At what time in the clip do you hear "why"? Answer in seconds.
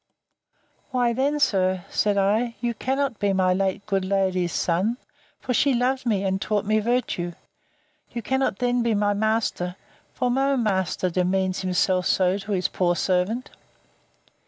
0.89-1.13